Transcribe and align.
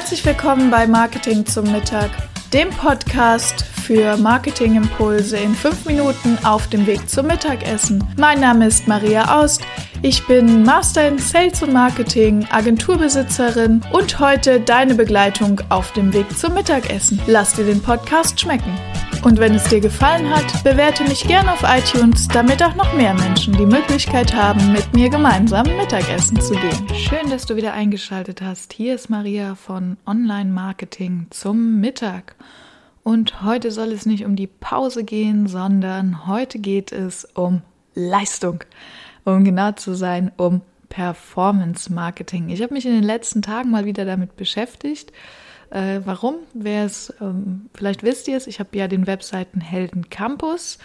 Herzlich 0.00 0.24
willkommen 0.24 0.70
bei 0.70 0.86
Marketing 0.86 1.44
zum 1.44 1.70
Mittag, 1.70 2.08
dem 2.54 2.70
Podcast 2.70 3.62
für 3.62 4.16
Marketingimpulse 4.16 5.36
in 5.36 5.54
fünf 5.54 5.84
Minuten 5.84 6.38
auf 6.42 6.68
dem 6.70 6.86
Weg 6.86 7.06
zum 7.06 7.26
Mittagessen. 7.26 8.02
Mein 8.16 8.40
Name 8.40 8.66
ist 8.66 8.88
Maria 8.88 9.38
Aust. 9.38 9.60
Ich 10.00 10.26
bin 10.26 10.62
Master 10.62 11.06
in 11.06 11.18
Sales 11.18 11.62
und 11.62 11.74
Marketing, 11.74 12.46
Agenturbesitzerin 12.50 13.82
und 13.92 14.18
heute 14.18 14.58
deine 14.60 14.94
Begleitung 14.94 15.60
auf 15.68 15.92
dem 15.92 16.14
Weg 16.14 16.26
zum 16.36 16.54
Mittagessen. 16.54 17.20
Lass 17.26 17.52
dir 17.52 17.66
den 17.66 17.82
Podcast 17.82 18.40
schmecken. 18.40 18.74
Und 19.22 19.38
wenn 19.38 19.54
es 19.54 19.64
dir 19.64 19.80
gefallen 19.80 20.30
hat, 20.30 20.64
bewerte 20.64 21.04
mich 21.04 21.28
gerne 21.28 21.52
auf 21.52 21.62
iTunes, 21.62 22.26
damit 22.28 22.62
auch 22.62 22.74
noch 22.74 22.94
mehr 22.94 23.12
Menschen 23.12 23.52
die 23.52 23.66
Möglichkeit 23.66 24.34
haben, 24.34 24.72
mit 24.72 24.94
mir 24.94 25.10
gemeinsam 25.10 25.66
Mittagessen 25.76 26.40
zu 26.40 26.54
gehen. 26.54 26.88
Schön, 26.94 27.28
dass 27.28 27.44
du 27.44 27.54
wieder 27.54 27.74
eingeschaltet 27.74 28.40
hast. 28.40 28.72
Hier 28.72 28.94
ist 28.94 29.10
Maria 29.10 29.56
von 29.56 29.98
Online 30.06 30.50
Marketing 30.50 31.26
zum 31.28 31.80
Mittag. 31.80 32.34
Und 33.02 33.42
heute 33.42 33.70
soll 33.70 33.92
es 33.92 34.06
nicht 34.06 34.24
um 34.24 34.36
die 34.36 34.46
Pause 34.46 35.04
gehen, 35.04 35.48
sondern 35.48 36.26
heute 36.26 36.58
geht 36.58 36.90
es 36.90 37.26
um 37.26 37.60
Leistung. 37.94 38.64
Um 39.26 39.44
genau 39.44 39.72
zu 39.72 39.94
sein, 39.94 40.32
um 40.38 40.62
Performance 40.88 41.92
Marketing. 41.92 42.48
Ich 42.48 42.62
habe 42.62 42.72
mich 42.72 42.86
in 42.86 42.94
den 42.94 43.04
letzten 43.04 43.42
Tagen 43.42 43.70
mal 43.70 43.84
wieder 43.84 44.06
damit 44.06 44.36
beschäftigt 44.36 45.12
äh, 45.70 46.00
warum? 46.04 46.36
Wer 46.52 46.84
es, 46.84 47.14
ähm, 47.20 47.70
vielleicht 47.74 48.02
wisst 48.02 48.28
ihr 48.28 48.36
es, 48.36 48.46
ich 48.46 48.60
habe 48.60 48.76
ja 48.76 48.88
den 48.88 49.06
Webseitenhelden 49.06 50.10
Campus. 50.10 50.78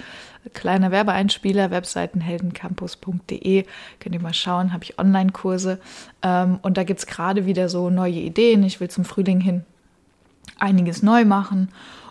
Kleiner 0.54 0.92
Werbeeinspieler, 0.92 1.72
webseitenheldencampus.de. 1.72 3.66
Könnt 4.00 4.16
ihr 4.16 4.22
mal 4.22 4.34
schauen, 4.34 4.74
habe 4.74 4.84
ich 4.84 5.00
Online-Kurse. 5.00 5.80
Ähm, 6.22 6.60
und 6.62 6.78
da 6.78 6.84
gibt 6.84 7.00
es 7.00 7.08
gerade 7.08 7.48
wieder 7.48 7.68
so 7.68 7.90
neue 7.90 8.20
Ideen. 8.20 8.64
Ich 8.64 8.80
will 8.80 8.90
zum 8.90 9.06
Frühling 9.06 9.40
hin 9.40 9.64
einiges 10.60 11.02
neu 11.02 11.26
machen. 11.26 11.70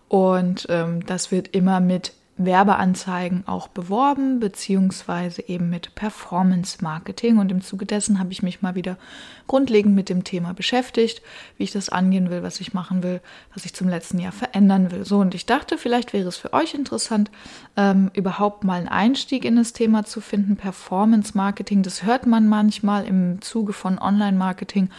Und 0.09 0.67
ähm, 0.69 1.07
das 1.07 1.31
wird 1.31 1.49
immer 1.49 1.81
mit 1.81 2.13
Werbeanzeigen 2.37 3.47
auch 3.47 3.69
beworben, 3.69 4.41
beziehungsweise 4.41 5.47
eben 5.49 5.71
mit 5.71 5.95
Performance 5.95 6.79
Marketing. 6.83 7.39
Und 7.39 7.53
im 7.53 7.63
Zuge 7.63 7.87
dessen 7.87 8.19
habe 8.19 8.33
ich 8.33 8.43
mich 8.43 8.61
mal 8.61 8.75
wieder 8.75 8.99
grundlegend 9.47 9.95
mit 9.95 10.09
dem 10.09 10.25
Thema 10.25 10.53
beschäftigt, 10.53 11.23
wie 11.57 11.65
ich 11.65 11.71
das 11.71 11.91
angehen 11.91 12.31
will, 12.31 12.43
was 12.43 12.61
ich 12.61 12.75
machen 12.75 13.05
will, 13.05 13.21
was 13.55 13.65
ich 13.65 13.75
zum 13.75 13.89
letzten 13.89 14.19
Jahr 14.19 14.33
verändern 14.33 14.91
will. 14.91 15.05
So, 15.05 15.19
und 15.19 15.35
ich 15.35 15.47
dachte, 15.47 15.79
vielleicht 15.79 16.13
wäre 16.13 16.29
es 16.29 16.37
für 16.37 16.53
euch 16.53 16.75
interessant, 16.75 17.31
ähm, 17.77 18.11
überhaupt 18.15 18.65
mal 18.65 18.81
einen 18.81 18.89
Einstieg 18.89 19.45
in 19.45 19.55
das 19.55 19.73
Thema 19.73 20.05
zu 20.05 20.21
finden. 20.21 20.57
Performance 20.57 21.37
Marketing, 21.37 21.83
das 21.85 22.03
hört 22.03 22.27
man 22.27 22.49
manchmal 22.49 23.05
im 23.05 23.43
Zuge 23.43 23.73
von 23.73 23.99
Online-Marketing. 23.99 24.91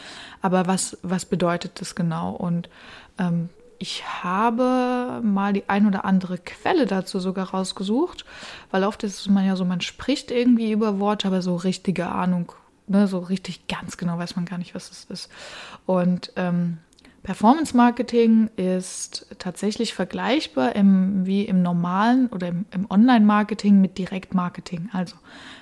Aber 0.42 0.68
was, 0.68 0.98
was 1.02 1.26
bedeutet 1.26 1.82
das 1.82 1.96
genau? 1.96 2.32
Und 2.32 2.70
ähm, 3.20 3.50
ich 3.80 4.04
habe 4.24 5.22
mal 5.24 5.54
die 5.54 5.70
ein 5.70 5.88
oder 5.88 6.06
andere 6.06 6.38
Quelle 6.38 6.86
dazu 6.86 7.20
sogar 7.20 7.50
rausgesucht, 7.50 8.26
weil 8.72 8.84
oft 8.84 9.04
ist 9.04 9.30
man 9.30 9.46
ja 9.46 9.56
so, 9.56 9.66
man 9.66 9.82
spricht 9.82 10.32
irgendwie 10.32 10.72
über 10.72 11.00
Worte, 11.00 11.28
aber 11.28 11.42
so 11.42 11.56
richtige 11.56 12.08
Ahnung, 12.08 12.52
ne, 12.88 13.08
so 13.08 13.20
richtig 13.20 13.68
ganz 13.68 13.98
genau 13.98 14.18
weiß 14.18 14.36
man 14.36 14.46
gar 14.46 14.58
nicht, 14.58 14.76
was 14.76 14.92
es 14.92 15.06
ist. 15.06 15.30
Und 15.86 16.32
ähm, 16.36 16.78
Performance 17.26 17.76
Marketing 17.76 18.52
ist 18.56 19.26
tatsächlich 19.40 19.96
vergleichbar 19.96 20.76
im, 20.76 21.26
wie 21.26 21.42
im 21.42 21.64
normalen 21.64 22.28
oder 22.28 22.50
im, 22.50 22.66
im 22.70 22.86
Online-Marketing 22.88 23.82
mit 23.82 23.98
Direktmarketing. 23.98 24.90
Also, 24.94 25.16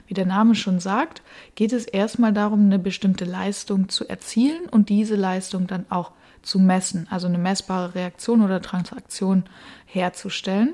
wie 0.05 0.13
der 0.13 0.25
Name 0.25 0.55
schon 0.55 0.81
sagt, 0.81 1.21
geht 1.55 1.71
es 1.71 1.85
erstmal 1.85 2.33
darum, 2.33 2.65
eine 2.65 2.79
bestimmte 2.79 3.23
Leistung 3.23 3.87
zu 3.87 4.05
erzielen 4.09 4.65
und 4.71 4.89
diese 4.89 5.15
Leistung 5.15 5.65
dann 5.65 5.85
auch 5.87 6.11
zu 6.41 6.59
messen, 6.59 7.07
also 7.09 7.27
eine 7.27 7.37
messbare 7.37 7.95
Reaktion 7.95 8.41
oder 8.41 8.61
Transaktion 8.61 9.45
herzustellen 9.85 10.73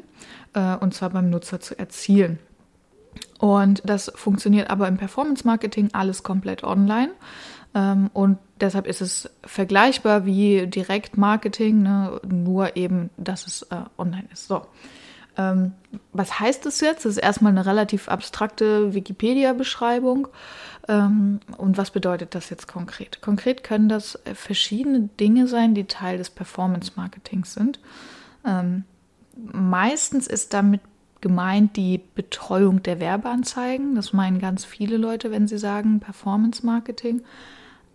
äh, 0.55 0.75
und 0.75 0.95
zwar 0.95 1.11
beim 1.11 1.29
Nutzer 1.29 1.59
zu 1.59 1.77
erzielen. 1.77 2.39
Und 3.37 3.83
das 3.85 4.11
funktioniert 4.15 4.71
aber 4.71 4.87
im 4.87 4.97
Performance 4.97 5.45
Marketing 5.45 5.89
alles 5.93 6.23
komplett 6.23 6.63
online. 6.63 7.11
Ähm, 7.75 8.09
und 8.13 8.37
deshalb 8.59 8.87
ist 8.87 9.01
es 9.01 9.29
vergleichbar 9.43 10.25
wie 10.25 10.67
Direktmarketing, 10.67 11.83
ne, 11.83 12.19
nur 12.27 12.75
eben, 12.75 13.09
dass 13.17 13.47
es 13.47 13.63
äh, 13.63 13.77
online 13.97 14.27
ist. 14.31 14.47
So. 14.47 14.65
Ähm, 15.37 15.73
was 16.11 16.39
heißt 16.39 16.65
das 16.65 16.81
jetzt? 16.81 17.05
Das 17.05 17.13
ist 17.13 17.23
erstmal 17.23 17.51
eine 17.51 17.65
relativ 17.65 18.09
abstrakte 18.09 18.93
Wikipedia-Beschreibung. 18.93 20.27
Ähm, 20.87 21.39
und 21.57 21.77
was 21.77 21.91
bedeutet 21.91 22.35
das 22.35 22.49
jetzt 22.49 22.67
konkret? 22.67 23.21
Konkret 23.21 23.63
können 23.63 23.87
das 23.87 24.19
verschiedene 24.33 25.09
Dinge 25.19 25.47
sein, 25.47 25.75
die 25.75 25.85
Teil 25.85 26.17
des 26.17 26.29
Performance-Marketings 26.29 27.53
sind. 27.53 27.79
Ähm, 28.45 28.83
meistens 29.35 30.27
ist 30.27 30.53
damit 30.53 30.81
gemeint 31.21 31.75
die 31.75 32.01
Betreuung 32.15 32.81
der 32.83 32.99
Werbeanzeigen. 32.99 33.95
Das 33.95 34.13
meinen 34.13 34.39
ganz 34.39 34.65
viele 34.65 34.97
Leute, 34.97 35.31
wenn 35.31 35.47
sie 35.47 35.57
sagen 35.57 35.99
Performance-Marketing. 35.99 37.21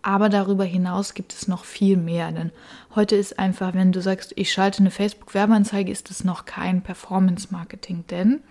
Aber 0.01 0.29
darüber 0.29 0.65
hinaus 0.65 1.15
gibt 1.15 1.33
es 1.33 1.47
noch 1.47 1.65
viel 1.65 1.97
mehr. 1.97 2.31
Denn 2.31 2.51
heute 2.93 3.15
ist 3.15 3.39
einfach, 3.39 3.73
wenn 3.73 3.91
du 3.91 4.01
sagst, 4.01 4.33
ich 4.35 4.51
schalte 4.51 4.79
eine 4.79 4.91
Facebook-Werbeanzeige, 4.91 5.91
ist 5.91 6.11
es 6.11 6.23
noch 6.23 6.45
kein 6.45 6.83
Performance-Marketing. 6.83 8.05
Denn 8.11 8.41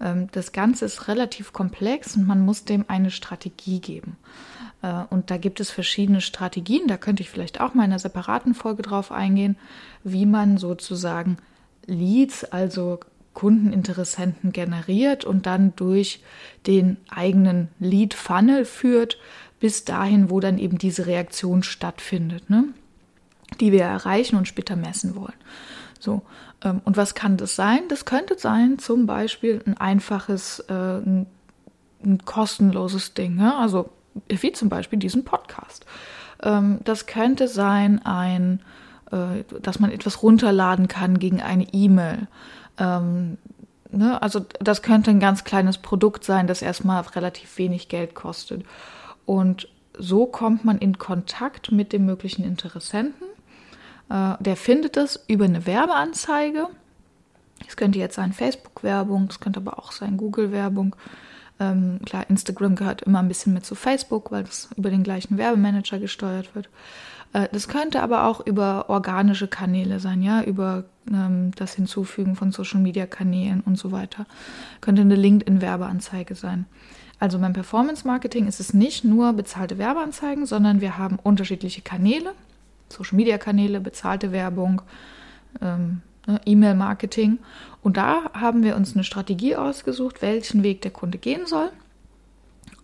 ähm, 0.00 0.28
das 0.32 0.52
Ganze 0.52 0.86
ist 0.86 1.08
relativ 1.08 1.52
komplex 1.52 2.16
und 2.16 2.26
man 2.26 2.40
muss 2.40 2.64
dem 2.64 2.86
eine 2.88 3.10
Strategie 3.10 3.80
geben. 3.80 4.16
Äh, 4.82 5.02
und 5.10 5.30
da 5.30 5.36
gibt 5.36 5.60
es 5.60 5.70
verschiedene 5.70 6.22
Strategien. 6.22 6.88
Da 6.88 6.96
könnte 6.96 7.22
ich 7.22 7.30
vielleicht 7.30 7.60
auch 7.60 7.74
mal 7.74 7.84
in 7.84 7.90
einer 7.90 7.98
separaten 7.98 8.54
Folge 8.54 8.82
drauf 8.82 9.12
eingehen, 9.12 9.56
wie 10.02 10.24
man 10.26 10.56
sozusagen 10.56 11.36
Leads, 11.86 12.44
also 12.44 13.00
Kundeninteressenten 13.36 14.50
generiert 14.50 15.26
und 15.26 15.44
dann 15.44 15.76
durch 15.76 16.22
den 16.66 16.96
eigenen 17.10 17.68
Lead-Funnel 17.78 18.64
führt, 18.64 19.18
bis 19.60 19.84
dahin, 19.84 20.30
wo 20.30 20.40
dann 20.40 20.56
eben 20.58 20.78
diese 20.78 21.06
Reaktion 21.06 21.62
stattfindet, 21.62 22.48
ne? 22.48 22.64
die 23.60 23.72
wir 23.72 23.82
erreichen 23.82 24.36
und 24.36 24.48
später 24.48 24.74
messen 24.74 25.14
wollen. 25.16 25.36
So, 26.00 26.22
ähm, 26.64 26.80
und 26.84 26.96
was 26.96 27.14
kann 27.14 27.36
das 27.36 27.54
sein? 27.54 27.80
Das 27.88 28.06
könnte 28.06 28.38
sein, 28.38 28.78
zum 28.78 29.04
Beispiel 29.04 29.62
ein 29.66 29.76
einfaches, 29.76 30.60
äh, 30.70 30.72
ein, 30.72 31.26
ein, 32.02 32.24
kostenloses 32.24 33.12
Ding, 33.12 33.38
ja? 33.38 33.58
also 33.58 33.90
wie 34.28 34.52
zum 34.52 34.70
Beispiel 34.70 34.98
diesen 34.98 35.26
Podcast. 35.26 35.84
Ähm, 36.42 36.78
das 36.84 37.04
könnte 37.04 37.48
sein, 37.48 38.00
ein, 38.06 38.60
dass 39.10 39.78
man 39.78 39.90
etwas 39.90 40.22
runterladen 40.22 40.88
kann 40.88 41.18
gegen 41.18 41.40
eine 41.40 41.66
E-Mail. 41.72 42.26
Ähm, 42.78 43.38
ne? 43.90 44.20
Also 44.22 44.40
das 44.60 44.82
könnte 44.82 45.10
ein 45.10 45.20
ganz 45.20 45.44
kleines 45.44 45.78
Produkt 45.78 46.24
sein, 46.24 46.46
das 46.46 46.62
erstmal 46.62 47.00
relativ 47.02 47.58
wenig 47.58 47.88
Geld 47.88 48.14
kostet. 48.14 48.64
Und 49.24 49.68
so 49.98 50.26
kommt 50.26 50.64
man 50.64 50.78
in 50.78 50.98
Kontakt 50.98 51.72
mit 51.72 51.92
dem 51.92 52.04
möglichen 52.04 52.44
Interessenten. 52.44 53.26
Äh, 54.10 54.34
der 54.40 54.56
findet 54.56 54.96
es 54.96 55.24
über 55.28 55.44
eine 55.44 55.66
Werbeanzeige. 55.66 56.68
Es 57.66 57.76
könnte 57.76 57.98
jetzt 57.98 58.16
sein 58.16 58.32
Facebook-Werbung, 58.32 59.28
es 59.30 59.40
könnte 59.40 59.60
aber 59.60 59.78
auch 59.78 59.92
sein 59.92 60.16
Google-Werbung. 60.16 60.94
Ähm, 61.58 62.00
klar, 62.04 62.28
Instagram 62.28 62.76
gehört 62.76 63.02
immer 63.02 63.20
ein 63.20 63.28
bisschen 63.28 63.54
mit 63.54 63.64
zu 63.64 63.74
Facebook, 63.74 64.30
weil 64.30 64.44
das 64.44 64.68
über 64.76 64.90
den 64.90 65.02
gleichen 65.02 65.38
Werbemanager 65.38 65.98
gesteuert 65.98 66.54
wird. 66.54 66.68
Äh, 67.36 67.48
das 67.52 67.68
könnte 67.68 68.02
aber 68.02 68.24
auch 68.24 68.44
über 68.44 68.86
organische 68.88 69.46
Kanäle 69.46 70.00
sein, 70.00 70.22
ja, 70.22 70.42
über 70.42 70.84
ähm, 71.12 71.50
das 71.56 71.74
Hinzufügen 71.74 72.34
von 72.34 72.50
Social-Media-Kanälen 72.50 73.60
und 73.60 73.76
so 73.76 73.92
weiter. 73.92 74.26
Könnte 74.80 75.02
eine 75.02 75.16
LinkedIn-Werbeanzeige 75.16 76.34
sein. 76.34 76.64
Also 77.18 77.38
beim 77.38 77.52
Performance 77.52 78.06
Marketing 78.06 78.46
ist 78.46 78.60
es 78.60 78.74
nicht 78.74 79.04
nur 79.04 79.32
bezahlte 79.32 79.78
Werbeanzeigen, 79.78 80.46
sondern 80.46 80.80
wir 80.80 80.98
haben 80.98 81.18
unterschiedliche 81.22 81.82
Kanäle, 81.82 82.32
Social 82.88 83.16
Media 83.16 83.38
Kanäle, 83.38 83.80
bezahlte 83.80 84.32
Werbung, 84.32 84.82
ähm, 85.62 86.02
ne, 86.26 86.40
E-Mail 86.44 86.74
Marketing. 86.74 87.38
Und 87.82 87.96
da 87.96 88.30
haben 88.32 88.62
wir 88.62 88.76
uns 88.76 88.94
eine 88.94 89.04
Strategie 89.04 89.56
ausgesucht, 89.56 90.20
welchen 90.22 90.62
Weg 90.62 90.82
der 90.82 90.90
Kunde 90.90 91.18
gehen 91.18 91.46
soll. 91.46 91.70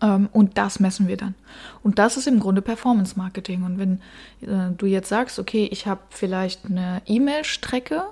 Ähm, 0.02 0.28
und 0.32 0.58
das 0.58 0.80
messen 0.80 1.08
wir 1.08 1.16
dann. 1.16 1.34
Und 1.82 1.98
das 1.98 2.16
ist 2.16 2.26
im 2.26 2.40
Grunde 2.40 2.60
Performance 2.60 3.16
Marketing. 3.16 3.62
Und 3.62 3.78
wenn 3.78 4.00
äh, 4.40 4.72
du 4.76 4.86
jetzt 4.86 5.08
sagst, 5.08 5.38
okay, 5.38 5.68
ich 5.70 5.86
habe 5.86 6.00
vielleicht 6.10 6.66
eine 6.66 7.00
E-Mail-Strecke, 7.06 8.02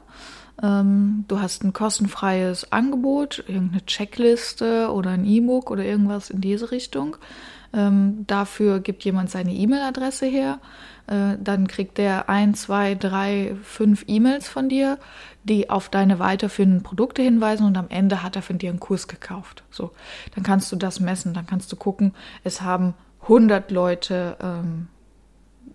ähm, 0.62 1.24
du 1.28 1.40
hast 1.40 1.64
ein 1.64 1.72
kostenfreies 1.72 2.70
Angebot, 2.72 3.44
irgendeine 3.46 3.84
Checkliste 3.86 4.90
oder 4.92 5.10
ein 5.10 5.24
E-Book 5.24 5.70
oder 5.70 5.84
irgendwas 5.84 6.30
in 6.30 6.40
diese 6.40 6.70
Richtung. 6.70 7.16
Ähm, 7.72 8.24
dafür 8.26 8.80
gibt 8.80 9.04
jemand 9.04 9.30
seine 9.30 9.52
E-Mail-Adresse 9.52 10.26
her. 10.26 10.58
Äh, 11.06 11.36
dann 11.42 11.66
kriegt 11.68 11.98
der 11.98 12.28
ein, 12.28 12.54
zwei, 12.54 12.94
drei, 12.94 13.56
fünf 13.62 14.04
E-Mails 14.06 14.48
von 14.48 14.68
dir, 14.68 14.98
die 15.44 15.70
auf 15.70 15.88
deine 15.88 16.18
weiterführenden 16.18 16.82
Produkte 16.82 17.22
hinweisen 17.22 17.64
und 17.64 17.78
am 17.78 17.88
Ende 17.88 18.22
hat 18.22 18.36
er 18.36 18.42
von 18.42 18.58
dir 18.58 18.70
einen 18.70 18.80
Kurs 18.80 19.08
gekauft. 19.08 19.62
So, 19.70 19.92
dann 20.34 20.44
kannst 20.44 20.70
du 20.72 20.76
das 20.76 21.00
messen. 21.00 21.32
Dann 21.32 21.46
kannst 21.46 21.72
du 21.72 21.76
gucken, 21.76 22.12
es 22.44 22.60
haben 22.60 22.94
100 23.22 23.70
Leute 23.70 24.36
ähm, 24.42 24.88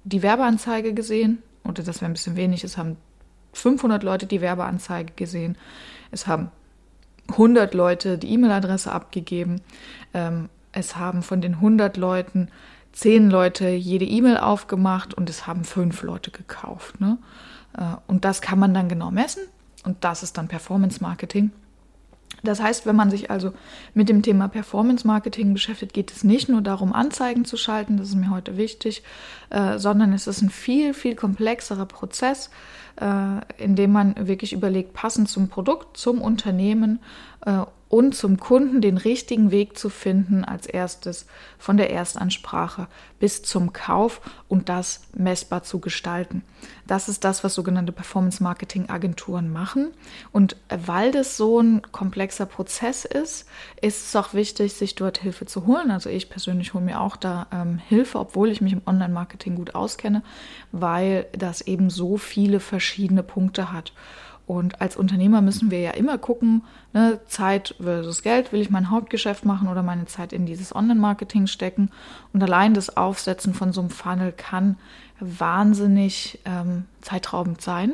die 0.03 0.21
Werbeanzeige 0.21 0.93
gesehen 0.93 1.41
oder 1.63 1.81
das 1.81 2.01
wäre 2.01 2.11
ein 2.11 2.13
bisschen 2.13 2.35
wenig, 2.35 2.63
es 2.63 2.77
haben 2.77 2.97
500 3.57 4.03
Leute 4.03 4.25
die 4.25 4.41
Werbeanzeige 4.41 5.13
gesehen, 5.15 5.57
es 6.11 6.27
haben 6.27 6.51
100 7.29 7.73
Leute 7.73 8.17
die 8.17 8.31
E-Mail-Adresse 8.33 8.91
abgegeben, 8.91 9.61
ähm, 10.13 10.49
es 10.71 10.97
haben 10.97 11.23
von 11.23 11.41
den 11.41 11.55
100 11.55 11.97
Leuten 11.97 12.49
10 12.91 13.29
Leute 13.29 13.69
jede 13.69 14.05
E-Mail 14.05 14.37
aufgemacht 14.37 15.13
und 15.13 15.29
es 15.29 15.47
haben 15.47 15.63
5 15.63 16.03
Leute 16.03 16.31
gekauft. 16.31 16.99
Ne? 17.01 17.17
Äh, 17.77 17.95
und 18.07 18.25
das 18.25 18.41
kann 18.41 18.59
man 18.59 18.73
dann 18.73 18.89
genau 18.89 19.11
messen 19.11 19.43
und 19.83 20.03
das 20.03 20.23
ist 20.23 20.37
dann 20.37 20.47
Performance 20.47 21.01
Marketing. 21.01 21.51
Das 22.43 22.61
heißt, 22.61 22.85
wenn 22.85 22.95
man 22.95 23.09
sich 23.09 23.31
also 23.31 23.53
mit 23.93 24.09
dem 24.09 24.21
Thema 24.21 24.47
Performance 24.47 25.05
Marketing 25.05 25.53
beschäftigt, 25.53 25.93
geht 25.93 26.11
es 26.11 26.23
nicht 26.23 26.49
nur 26.49 26.61
darum, 26.61 26.93
Anzeigen 26.93 27.45
zu 27.45 27.57
schalten, 27.57 27.97
das 27.97 28.09
ist 28.09 28.15
mir 28.15 28.29
heute 28.29 28.57
wichtig, 28.57 29.03
äh, 29.49 29.77
sondern 29.77 30.13
es 30.13 30.27
ist 30.27 30.41
ein 30.41 30.49
viel, 30.49 30.93
viel 30.93 31.15
komplexerer 31.15 31.85
Prozess, 31.85 32.49
äh, 32.99 33.63
in 33.63 33.75
dem 33.75 33.91
man 33.91 34.27
wirklich 34.27 34.53
überlegt, 34.53 34.93
passend 34.93 35.29
zum 35.29 35.49
Produkt, 35.49 35.97
zum 35.97 36.21
Unternehmen 36.21 36.99
äh, 37.45 37.63
und 37.87 38.15
zum 38.15 38.37
Kunden 38.37 38.81
den 38.81 38.97
richtigen 38.97 39.51
Weg 39.51 39.77
zu 39.77 39.89
finden 39.89 40.43
als 40.43 40.65
erstes 40.65 41.27
von 41.57 41.77
der 41.77 41.91
Erstansprache 41.91 42.87
bis 43.19 43.43
zum 43.43 43.73
Kauf 43.73 44.21
und 44.49 44.69
das 44.69 45.03
messbar 45.15 45.63
zu 45.63 45.79
gestalten. 45.79 46.43
Das 46.87 47.07
ist 47.07 47.23
das, 47.23 47.43
was 47.43 47.53
sogenannte 47.53 47.91
Performance 47.91 48.41
Marketing 48.43 48.89
Agenturen 48.89 49.51
machen. 49.51 49.91
Und 50.31 50.57
weil 50.69 51.11
das 51.11 51.37
so 51.37 51.59
ein 51.59 51.83
komplexer 51.91 52.45
Prozess 52.45 53.05
ist, 53.05 53.47
ist 53.81 54.07
es 54.07 54.15
auch 54.15 54.33
wichtig, 54.33 54.73
sich 54.73 54.95
dort 54.95 55.19
Hilfe 55.19 55.45
zu 55.45 55.65
holen. 55.65 55.91
Also 55.91 56.09
ich 56.09 56.29
persönlich 56.29 56.73
hole 56.73 56.83
mir 56.83 56.99
auch 56.99 57.15
da 57.15 57.47
ähm, 57.53 57.77
Hilfe, 57.77 58.19
obwohl 58.19 58.49
ich 58.49 58.61
mich 58.61 58.73
im 58.73 58.81
Online-Marketing 58.85 59.55
gut 59.55 59.75
auskenne, 59.75 60.23
weil 60.71 61.27
das 61.31 61.61
eben 61.61 61.89
so 61.89 62.17
viele 62.17 62.59
verschiedene 62.59 62.84
Punkte 63.23 63.71
hat. 63.71 63.93
Und 64.47 64.79
als 64.79 64.95
Unternehmer 64.95 65.41
müssen 65.41 65.71
wir 65.71 65.79
ja 65.79 65.91
immer 65.91 66.17
gucken, 66.17 66.63
ne, 66.93 67.19
Zeit 67.25 67.75
versus 67.81 68.21
Geld, 68.21 68.53
will 68.53 68.61
ich 68.61 68.69
mein 68.69 68.91
Hauptgeschäft 68.91 69.43
machen 69.43 69.67
oder 69.67 69.81
meine 69.81 70.05
Zeit 70.05 70.33
in 70.33 70.45
dieses 70.45 70.75
Online-Marketing 70.75 71.47
stecken. 71.47 71.89
Und 72.31 72.43
allein 72.43 72.75
das 72.75 72.95
Aufsetzen 72.95 73.55
von 73.55 73.73
so 73.73 73.81
einem 73.81 73.89
Funnel 73.89 74.31
kann 74.31 74.77
wahnsinnig 75.19 76.39
ähm, 76.45 76.85
zeitraubend 77.01 77.61
sein. 77.61 77.93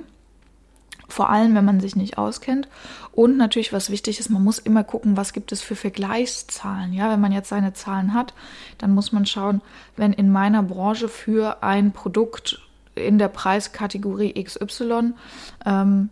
Vor 1.08 1.30
allem, 1.30 1.56
wenn 1.56 1.66
man 1.66 1.80
sich 1.80 1.96
nicht 1.96 2.18
auskennt. 2.18 2.68
Und 3.12 3.38
natürlich, 3.38 3.74
was 3.74 3.90
wichtig 3.90 4.20
ist, 4.20 4.30
man 4.30 4.44
muss 4.44 4.60
immer 4.60 4.84
gucken, 4.84 5.18
was 5.18 5.34
gibt 5.34 5.52
es 5.52 5.62
für 5.62 5.76
Vergleichszahlen. 5.76 6.94
Ja, 6.94 7.10
wenn 7.12 7.20
man 7.20 7.34
jetzt 7.34 7.50
seine 7.50 7.74
Zahlen 7.74 8.14
hat, 8.14 8.34
dann 8.78 8.94
muss 8.94 9.12
man 9.12 9.26
schauen, 9.26 9.62
wenn 9.98 10.14
in 10.14 10.32
meiner 10.32 10.64
Branche 10.64 11.10
für 11.10 11.64
ein 11.64 11.92
Produkt 11.92 12.62
in 13.02 13.18
der 13.18 13.28
Preiskategorie 13.28 14.42
XY 14.42 15.14
ähm, 15.66 16.10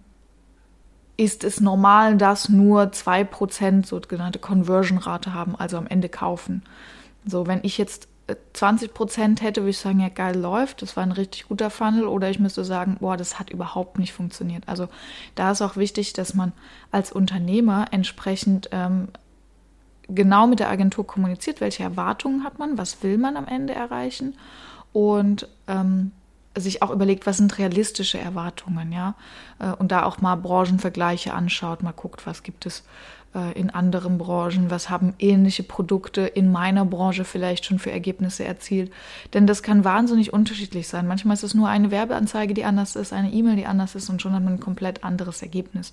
ist 1.17 1.43
es 1.43 1.59
normal, 1.59 2.17
dass 2.17 2.49
nur 2.49 2.83
2% 2.83 3.85
sogenannte 3.85 4.39
Conversion-Rate 4.39 5.33
haben, 5.33 5.55
also 5.55 5.77
am 5.77 5.87
Ende 5.87 6.07
kaufen. 6.07 6.63
So, 7.25 7.45
wenn 7.45 7.59
ich 7.63 7.77
jetzt 7.77 8.07
20% 8.55 9.41
äh, 9.41 9.43
hätte, 9.43 9.61
würde 9.61 9.71
ich 9.71 9.77
sagen, 9.77 9.99
ja 9.99 10.09
geil 10.09 10.37
läuft, 10.37 10.81
das 10.81 10.95
war 10.95 11.03
ein 11.03 11.11
richtig 11.11 11.47
guter 11.47 11.69
Funnel 11.69 12.05
oder 12.05 12.29
ich 12.29 12.39
müsste 12.39 12.63
sagen, 12.63 12.97
boah, 12.99 13.17
das 13.17 13.39
hat 13.39 13.49
überhaupt 13.49 13.99
nicht 13.99 14.13
funktioniert. 14.13 14.63
Also 14.67 14.87
da 15.35 15.51
ist 15.51 15.61
auch 15.61 15.75
wichtig, 15.75 16.13
dass 16.13 16.33
man 16.33 16.53
als 16.91 17.11
Unternehmer 17.11 17.87
entsprechend 17.91 18.69
ähm, 18.71 19.09
genau 20.07 20.47
mit 20.47 20.59
der 20.59 20.69
Agentur 20.69 21.05
kommuniziert, 21.05 21.61
welche 21.61 21.83
Erwartungen 21.83 22.43
hat 22.43 22.59
man, 22.59 22.77
was 22.77 23.03
will 23.03 23.17
man 23.17 23.37
am 23.37 23.47
Ende 23.47 23.73
erreichen 23.73 24.35
und 24.93 25.47
ähm, 25.67 26.11
sich 26.59 26.81
auch 26.81 26.91
überlegt, 26.91 27.25
was 27.25 27.37
sind 27.37 27.57
realistische 27.57 28.19
Erwartungen, 28.19 28.91
ja, 28.91 29.15
äh, 29.59 29.71
und 29.71 29.91
da 29.91 30.03
auch 30.03 30.19
mal 30.19 30.35
Branchenvergleiche 30.35 31.33
anschaut, 31.33 31.83
mal 31.83 31.91
guckt, 31.91 32.25
was 32.25 32.43
gibt 32.43 32.65
es 32.65 32.83
äh, 33.35 33.51
in 33.59 33.69
anderen 33.69 34.17
Branchen, 34.17 34.71
was 34.71 34.89
haben 34.89 35.13
ähnliche 35.19 35.63
Produkte 35.63 36.21
in 36.21 36.51
meiner 36.51 36.85
Branche 36.85 37.25
vielleicht 37.25 37.65
schon 37.65 37.77
für 37.77 37.91
Ergebnisse 37.91 38.43
erzielt. 38.43 38.91
Denn 39.33 39.45
das 39.45 39.61
kann 39.61 39.83
wahnsinnig 39.83 40.33
unterschiedlich 40.33 40.87
sein. 40.87 41.07
Manchmal 41.07 41.35
ist 41.35 41.43
es 41.43 41.53
nur 41.53 41.67
eine 41.67 41.91
Werbeanzeige, 41.91 42.53
die 42.53 42.65
anders 42.65 42.95
ist, 42.95 43.13
eine 43.13 43.31
E-Mail, 43.31 43.55
die 43.55 43.67
anders 43.67 43.95
ist 43.95 44.09
und 44.09 44.21
schon 44.21 44.33
hat 44.33 44.43
man 44.43 44.53
ein 44.53 44.59
komplett 44.59 45.03
anderes 45.03 45.41
Ergebnis. 45.43 45.91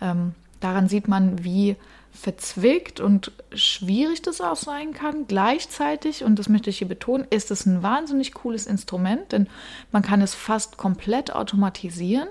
Ähm, 0.00 0.34
daran 0.60 0.88
sieht 0.88 1.08
man, 1.08 1.44
wie 1.44 1.76
verzwickt 2.12 3.00
und 3.00 3.32
schwierig 3.54 4.22
das 4.22 4.40
auch 4.40 4.56
sein 4.56 4.92
kann. 4.92 5.26
Gleichzeitig, 5.28 6.24
und 6.24 6.38
das 6.38 6.48
möchte 6.48 6.70
ich 6.70 6.78
hier 6.78 6.88
betonen, 6.88 7.26
ist 7.30 7.50
es 7.50 7.64
ein 7.66 7.82
wahnsinnig 7.82 8.34
cooles 8.34 8.66
Instrument, 8.66 9.32
denn 9.32 9.48
man 9.92 10.02
kann 10.02 10.20
es 10.20 10.34
fast 10.34 10.76
komplett 10.76 11.32
automatisieren. 11.32 12.28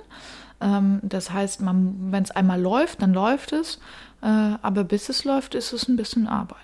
Ähm, 0.60 1.00
das 1.04 1.32
heißt, 1.32 1.62
wenn 1.64 2.24
es 2.24 2.32
einmal 2.32 2.62
läuft, 2.62 3.02
dann 3.02 3.14
läuft 3.14 3.54
es, 3.54 3.80
äh, 4.22 4.28
aber 4.28 4.84
bis 4.84 5.10
es 5.10 5.24
läuft, 5.24 5.56
ist 5.56 5.72
es 5.72 5.88
ein 5.88 5.96
bisschen 5.96 6.28
Arbeit. 6.28 6.58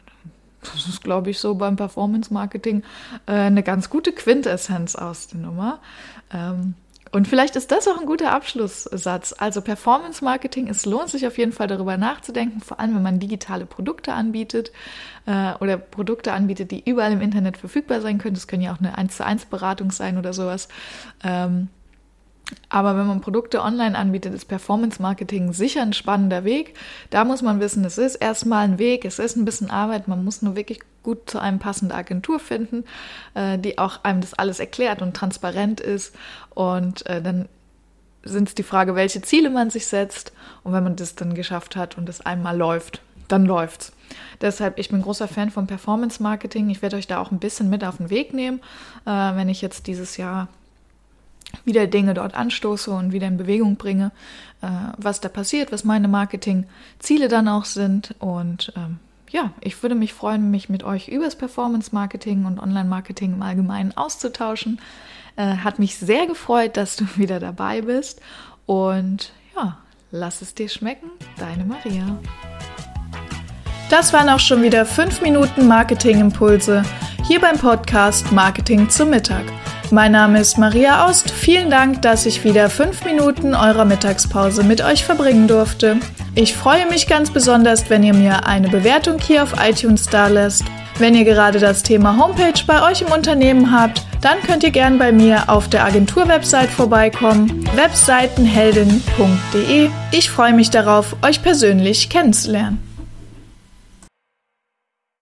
Das 0.62 0.88
ist, 0.88 1.04
glaube 1.04 1.30
ich, 1.30 1.39
so 1.39 1.56
beim 1.56 1.75
Performance 1.75 2.33
Marketing 2.33 2.83
äh, 3.25 3.33
eine 3.33 3.63
ganz 3.63 3.89
gute 3.89 4.12
Quintessenz 4.12 4.95
aus 4.95 5.27
der 5.27 5.39
Nummer. 5.39 5.80
Und 7.13 7.27
vielleicht 7.27 7.56
ist 7.56 7.71
das 7.71 7.88
auch 7.88 8.00
ein 8.00 8.07
guter 8.07 8.31
Abschlusssatz. 8.31 9.36
Also 9.38 9.62
Performance 9.62 10.24
Marketing, 10.24 10.68
es 10.68 10.88
lohnt 10.88 11.10
sich 11.10 11.27
auf 11.27 11.38
jeden 11.38 11.51
Fall 11.51 11.68
darüber 11.68 11.95
nachzudenken, 11.95 12.60
vor 12.60 12.80
allem 12.80 12.95
wenn 12.95 13.04
man 13.04 13.19
digitale 13.19 13.68
Produkte 13.68 14.13
anbietet 14.13 14.71
äh, 15.27 15.54
oder 15.60 15.77
Produkte 15.77 16.33
anbietet, 16.33 16.71
die 16.71 16.83
überall 16.89 17.12
im 17.12 17.21
Internet 17.21 17.57
verfügbar 17.57 18.01
sein 18.01 18.18
können. 18.18 18.33
Das 18.33 18.48
können 18.48 18.63
ja 18.63 18.74
auch 18.74 18.80
eine 18.80 18.98
1 18.98 19.15
zu 19.15 19.24
1 19.24 19.45
Beratung 19.45 19.92
sein 19.92 20.18
oder 20.18 20.33
sowas. 20.33 20.69
Ähm, 21.24 21.68
aber 22.68 22.98
wenn 22.98 23.06
man 23.06 23.21
Produkte 23.21 23.62
online 23.62 23.95
anbietet, 23.95 24.33
ist 24.33 24.45
Performance 24.45 25.00
Marketing 25.00 25.54
sicher 25.54 25.83
ein 25.83 25.94
spannender 25.94 26.45
Weg. 26.45 26.74
Da 27.12 27.25
muss 27.25 27.44
man 27.44 27.59
wissen, 27.59 27.86
es 27.86 28.00
ist 28.00 28.16
erstmal 28.16 28.66
ein 28.66 28.80
Weg, 28.80 29.06
es 29.06 29.19
ist 29.19 29.36
ein 29.36 29.45
bisschen 29.45 29.69
Arbeit, 29.69 30.07
man 30.07 30.24
muss 30.25 30.42
nur 30.42 30.56
wirklich 30.56 30.80
gut 31.03 31.29
zu 31.29 31.39
einem 31.39 31.59
passenden 31.59 31.94
Agentur 31.95 32.39
finden, 32.39 32.85
äh, 33.35 33.59
die 33.59 33.77
auch 33.77 34.03
einem 34.03 34.21
das 34.21 34.33
alles 34.33 34.59
erklärt 34.59 35.01
und 35.01 35.15
transparent 35.15 35.79
ist. 35.79 36.15
Und 36.50 37.05
äh, 37.05 37.21
dann 37.21 37.47
sind 38.23 38.47
es 38.47 38.55
die 38.55 38.63
Frage, 38.63 38.95
welche 38.95 39.21
Ziele 39.21 39.50
man 39.50 39.69
sich 39.69 39.85
setzt. 39.85 40.31
Und 40.63 40.73
wenn 40.73 40.83
man 40.83 40.95
das 40.95 41.15
dann 41.15 41.35
geschafft 41.35 41.75
hat 41.75 41.97
und 41.97 42.09
es 42.09 42.21
einmal 42.21 42.57
läuft, 42.57 43.01
dann 43.27 43.45
läuft's. 43.45 43.91
Deshalb, 44.41 44.79
ich 44.79 44.89
bin 44.89 45.01
großer 45.01 45.27
Fan 45.27 45.51
von 45.51 45.67
Performance 45.67 46.21
Marketing. 46.21 46.69
Ich 46.69 46.81
werde 46.81 46.95
euch 46.95 47.07
da 47.07 47.19
auch 47.19 47.31
ein 47.31 47.39
bisschen 47.39 47.69
mit 47.69 47.83
auf 47.83 47.97
den 47.97 48.09
Weg 48.09 48.33
nehmen, 48.33 48.59
äh, 49.06 49.09
wenn 49.09 49.49
ich 49.49 49.61
jetzt 49.61 49.87
dieses 49.87 50.18
Jahr 50.18 50.47
wieder 51.66 51.87
Dinge 51.87 52.13
dort 52.13 52.33
anstoße 52.33 52.92
und 52.92 53.11
wieder 53.11 53.28
in 53.28 53.37
Bewegung 53.37 53.75
bringe, 53.75 54.11
äh, 54.61 54.68
was 54.97 55.21
da 55.21 55.30
passiert, 55.30 55.71
was 55.71 55.83
meine 55.83 56.07
Marketingziele 56.07 57.28
dann 57.28 57.47
auch 57.47 57.66
sind. 57.66 58.16
Und 58.19 58.73
ähm, 58.75 58.99
ja, 59.33 59.52
ich 59.61 59.81
würde 59.81 59.95
mich 59.95 60.13
freuen, 60.13 60.52
mich 60.52 60.69
mit 60.69 60.83
euch 60.83 61.07
über 61.07 61.25
das 61.25 61.35
Performance 61.35 61.90
Marketing 61.92 62.45
und 62.45 62.59
Online 62.59 62.87
Marketing 62.87 63.33
im 63.33 63.42
Allgemeinen 63.42 63.97
auszutauschen. 63.97 64.80
Äh, 65.35 65.57
hat 65.57 65.80
mich 65.80 65.97
sehr 65.97 66.28
gefreut, 66.28 66.78
dass 66.78 66.95
du 66.95 67.06
wieder 67.18 67.40
dabei 67.40 67.81
bist. 67.81 68.21
Und 68.68 69.33
ja, 69.56 69.80
lass 70.11 70.44
es 70.44 70.54
dir 70.54 70.69
schmecken, 70.69 71.09
deine 71.37 71.66
Maria. 71.66 72.18
Das 73.90 74.13
waren 74.13 74.30
auch 74.30 74.40
schon 74.40 74.61
wieder 74.61 74.85
5 74.85 75.21
Minuten 75.21 75.68
Marketing-Impulse 75.68 76.83
hier 77.25 77.42
beim 77.42 77.57
Podcast 77.57 78.31
Marketing 78.31 78.90
zum 78.90 79.09
Mittag. 79.09 79.45
Mein 79.92 80.11
Name 80.11 80.42
ist 80.42 80.57
Maria 80.57 81.06
Aust. 81.06 81.31
Vielen 81.31 81.71
Dank, 81.71 82.02
dass 82.04 82.25
ich 82.25 82.44
wieder 82.44 82.69
fünf 82.69 83.06
Minuten 83.06 83.54
eurer 83.54 83.85
Mittagspause 83.85 84.63
mit 84.63 84.81
euch 84.81 85.06
verbringen 85.06 85.47
durfte. 85.47 85.99
Ich 86.35 86.56
freue 86.56 86.87
mich 86.87 87.06
ganz 87.06 87.30
besonders, 87.30 87.92
wenn 87.92 88.02
ihr 88.02 88.16
mir 88.16 88.47
eine 88.47 88.68
Bewertung 88.68 89.19
hier 89.19 89.44
auf 89.44 89.54
iTunes 89.63 90.07
dalässt. 90.07 90.63
Wenn 90.97 91.13
ihr 91.13 91.25
gerade 91.25 91.59
das 91.59 91.83
Thema 91.83 92.18
Homepage 92.18 92.59
bei 92.66 92.90
euch 92.90 93.02
im 93.02 93.11
Unternehmen 93.11 93.71
habt, 93.71 94.02
dann 94.21 94.42
könnt 94.42 94.63
ihr 94.63 94.71
gern 94.71 94.97
bei 94.97 95.11
mir 95.11 95.47
auf 95.47 95.69
der 95.69 95.85
Agentur-Website 95.85 96.71
vorbeikommen, 96.71 97.69
webseitenheldin.de. 97.75 99.90
Ich 100.11 100.31
freue 100.31 100.54
mich 100.54 100.71
darauf, 100.71 101.16
euch 101.21 101.44
persönlich 101.44 102.09
kennenzulernen. 102.09 102.93